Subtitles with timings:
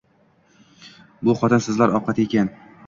[1.29, 2.53] Bu xotinsizlar ovqati ekan